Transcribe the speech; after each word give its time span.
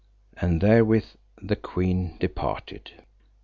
And 0.35 0.61
therewith 0.61 1.05
the 1.43 1.55
queen 1.55 2.17
departed. 2.19 2.89